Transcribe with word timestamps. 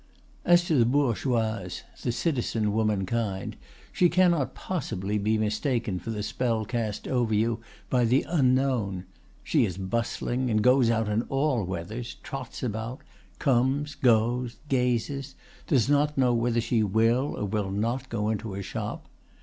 "As 0.43 0.63
to 0.65 0.75
the 0.79 0.83
bourgeoise, 0.85 1.83
the 2.01 2.11
citizen 2.11 2.73
womankind, 2.73 3.55
she 3.93 4.09
cannot 4.09 4.55
possibly 4.55 5.19
be 5.19 5.37
mistaken 5.37 5.99
for 5.99 6.09
the 6.09 6.23
spell 6.23 6.65
cast 6.65 7.07
over 7.07 7.35
you 7.35 7.59
by 7.87 8.05
the 8.05 8.25
Unknown. 8.27 9.05
She 9.43 9.63
is 9.63 9.77
bustling, 9.77 10.49
and 10.49 10.63
goes 10.63 10.89
out 10.89 11.07
in 11.07 11.21
all 11.29 11.63
weathers, 11.65 12.15
trots 12.23 12.63
about, 12.63 13.01
comes, 13.37 13.93
goes, 13.93 14.57
gazes, 14.69 15.35
does 15.67 15.87
not 15.87 16.17
know 16.17 16.33
whether 16.33 16.61
she 16.61 16.81
will 16.81 17.37
or 17.37 17.45
will 17.45 17.69
not 17.69 18.09
go 18.09 18.29
into 18.29 18.55
a 18.55 18.63
shop. 18.63 19.05